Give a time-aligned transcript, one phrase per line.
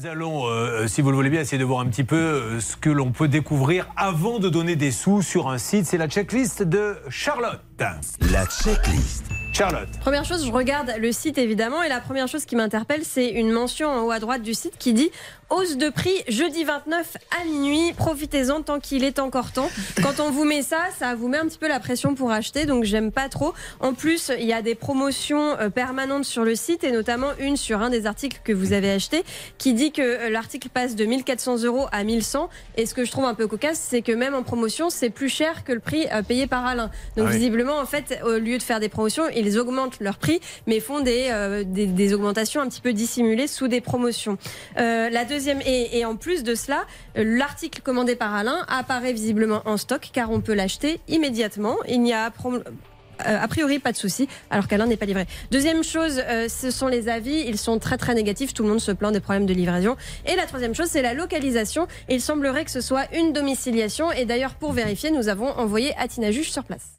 [0.00, 2.60] Nous allons, euh, si vous le voulez bien, essayer de voir un petit peu euh,
[2.60, 5.84] ce que l'on peut découvrir avant de donner des sous sur un site.
[5.84, 7.60] C'est la checklist de Charlotte.
[8.30, 9.24] La checklist.
[9.60, 9.88] Charlotte.
[10.00, 13.50] Première chose, je regarde le site évidemment et la première chose qui m'interpelle, c'est une
[13.52, 15.10] mention en haut à droite du site qui dit
[15.50, 17.92] hausse de prix jeudi 29 à minuit.
[17.94, 19.68] Profitez-en tant qu'il est encore temps.
[20.02, 22.64] Quand on vous met ça, ça vous met un petit peu la pression pour acheter,
[22.64, 23.52] donc j'aime pas trop.
[23.80, 27.56] En plus, il y a des promotions euh, permanentes sur le site et notamment une
[27.56, 29.24] sur un des articles que vous avez acheté
[29.58, 32.48] qui dit que euh, l'article passe de 1400 euros à 1100.
[32.76, 35.28] Et ce que je trouve un peu cocasse, c'est que même en promotion, c'est plus
[35.28, 36.90] cher que le prix euh, payé par Alain.
[37.16, 37.38] Donc Ah oui.
[37.38, 41.00] visiblement, en fait, au lieu de faire des promotions, ils augmentent leur prix, mais font
[41.00, 44.38] des, euh, des, des augmentations un petit peu dissimulées sous des promotions.
[44.78, 49.76] Euh, la deuxième, et, en plus de cela, l'article commandé par Alain apparaît visiblement en
[49.76, 51.76] stock car on peut l'acheter immédiatement.
[51.88, 52.32] Il n'y a
[53.26, 55.26] euh, a priori, pas de souci, alors qu'Alain n'est pas livré.
[55.50, 57.44] Deuxième chose, ce sont les avis.
[57.46, 58.54] Ils sont très très négatifs.
[58.54, 59.96] Tout le monde se plaint des problèmes de livraison.
[60.26, 61.86] Et la troisième chose, c'est la localisation.
[62.08, 64.10] Il semblerait que ce soit une domiciliation.
[64.12, 66.98] Et d'ailleurs, pour vérifier, nous avons envoyé Atina Juge sur place.